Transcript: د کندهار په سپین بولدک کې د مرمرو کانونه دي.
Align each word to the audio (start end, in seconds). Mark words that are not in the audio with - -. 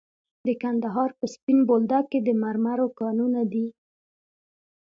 د 0.45 0.47
کندهار 0.61 1.09
په 1.19 1.25
سپین 1.33 1.59
بولدک 1.69 2.05
کې 2.11 2.19
د 2.23 2.29
مرمرو 2.43 2.87
کانونه 2.99 3.41
دي. 3.51 3.67